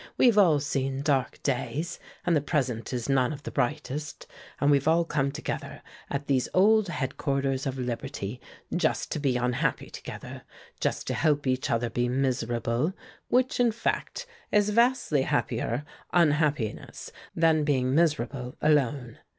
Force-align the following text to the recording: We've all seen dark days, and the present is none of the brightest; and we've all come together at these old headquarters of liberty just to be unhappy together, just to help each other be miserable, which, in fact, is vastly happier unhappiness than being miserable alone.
We've 0.17 0.35
all 0.39 0.59
seen 0.59 1.03
dark 1.03 1.43
days, 1.43 1.99
and 2.25 2.35
the 2.35 2.41
present 2.41 2.91
is 2.91 3.07
none 3.07 3.31
of 3.31 3.43
the 3.43 3.51
brightest; 3.51 4.25
and 4.59 4.71
we've 4.71 4.87
all 4.87 5.05
come 5.05 5.31
together 5.31 5.83
at 6.09 6.25
these 6.25 6.49
old 6.55 6.87
headquarters 6.87 7.67
of 7.67 7.77
liberty 7.77 8.41
just 8.75 9.11
to 9.11 9.19
be 9.19 9.37
unhappy 9.37 9.91
together, 9.91 10.41
just 10.79 11.05
to 11.05 11.13
help 11.13 11.45
each 11.45 11.69
other 11.69 11.91
be 11.91 12.09
miserable, 12.09 12.95
which, 13.27 13.59
in 13.59 13.71
fact, 13.71 14.25
is 14.51 14.71
vastly 14.71 15.21
happier 15.21 15.85
unhappiness 16.11 17.11
than 17.35 17.63
being 17.63 17.93
miserable 17.93 18.57
alone. 18.59 19.19